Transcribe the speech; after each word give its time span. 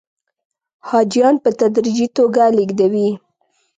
حاجیان 0.89 1.35
په 1.43 1.49
تدریجي 1.59 2.07
توګه 2.17 2.43
لېږدوي. 2.57 3.09